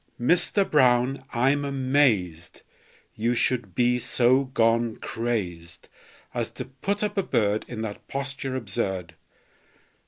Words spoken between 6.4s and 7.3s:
to put up a